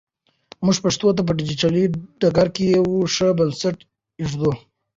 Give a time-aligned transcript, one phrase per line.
[0.65, 1.73] موږ پښتو ته په ډیجیټل
[2.21, 3.77] ډګر کې یو ښه بنسټ
[4.21, 4.51] ایږدو.